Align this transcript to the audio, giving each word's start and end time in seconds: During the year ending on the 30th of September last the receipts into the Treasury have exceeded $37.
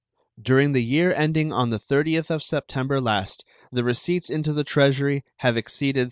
During 0.41 0.71
the 0.71 0.83
year 0.83 1.13
ending 1.13 1.53
on 1.53 1.69
the 1.69 1.77
30th 1.77 2.31
of 2.31 2.41
September 2.41 2.99
last 2.99 3.43
the 3.71 3.83
receipts 3.83 4.31
into 4.31 4.51
the 4.51 4.63
Treasury 4.63 5.23
have 5.41 5.55
exceeded 5.55 5.99
$37. 5.99 5.99